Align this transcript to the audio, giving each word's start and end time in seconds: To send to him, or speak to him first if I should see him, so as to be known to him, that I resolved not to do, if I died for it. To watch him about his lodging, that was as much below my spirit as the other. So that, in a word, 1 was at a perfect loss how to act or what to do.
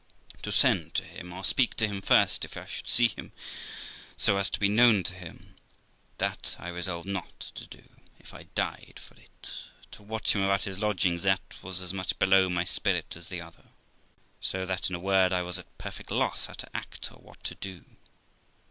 To 0.41 0.51
send 0.51 0.95
to 0.95 1.03
him, 1.03 1.31
or 1.31 1.43
speak 1.43 1.75
to 1.75 1.85
him 1.87 2.01
first 2.01 2.43
if 2.43 2.57
I 2.57 2.65
should 2.65 2.87
see 2.87 3.09
him, 3.09 3.33
so 4.17 4.37
as 4.37 4.49
to 4.49 4.59
be 4.59 4.67
known 4.67 5.03
to 5.03 5.13
him, 5.13 5.57
that 6.17 6.55
I 6.57 6.69
resolved 6.69 7.07
not 7.07 7.39
to 7.53 7.67
do, 7.67 7.83
if 8.19 8.33
I 8.33 8.47
died 8.55 8.99
for 8.99 9.13
it. 9.19 9.51
To 9.91 10.01
watch 10.01 10.33
him 10.33 10.41
about 10.41 10.63
his 10.63 10.79
lodging, 10.79 11.17
that 11.17 11.55
was 11.61 11.81
as 11.83 11.93
much 11.93 12.17
below 12.17 12.49
my 12.49 12.63
spirit 12.63 13.15
as 13.15 13.29
the 13.29 13.41
other. 13.41 13.65
So 14.39 14.65
that, 14.65 14.89
in 14.89 14.95
a 14.95 14.99
word, 14.99 15.31
1 15.33 15.45
was 15.45 15.59
at 15.59 15.67
a 15.67 15.77
perfect 15.77 16.09
loss 16.09 16.47
how 16.47 16.53
to 16.53 16.75
act 16.75 17.11
or 17.11 17.19
what 17.19 17.43
to 17.43 17.53
do. 17.53 17.85